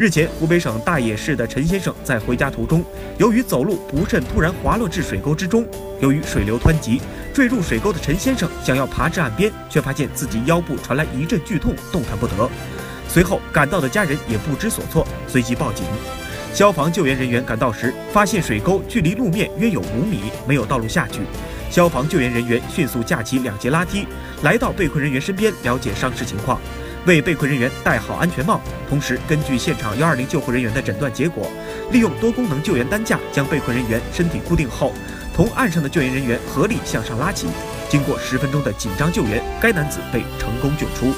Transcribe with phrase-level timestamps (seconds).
[0.00, 2.82] 日前，湖北省大冶市的陈先生在回家途中，
[3.18, 5.62] 由于走路不慎，突然滑落至水沟之中。
[6.00, 7.02] 由于水流湍急，
[7.34, 12.48] 坠入水沟的陈先生想要爬至岸边，却发现自己腰部传来一阵剧痛，动弹不得。
[13.08, 15.84] 随后赶到的家人也不知所措，随即报警。
[16.54, 21.20] 消防救援人员赶到时，发现水沟距离路面约有五米，没有道路下去。
[21.70, 24.06] 消防救援人员迅速架起两节拉梯，
[24.44, 26.58] 来到被困人员身边了解伤势情况。
[27.06, 31.50] 为被困人员戴好安全帽，同时根据现场幺二零救护人员的诊断结果，
[31.90, 34.92] 利用多功能救援担架将被困人员身体固定后，
[35.34, 37.46] 同岸上的救援人员合力向上拉起。
[37.88, 41.14] 经过十分钟的紧张救援，该男子被成功救出。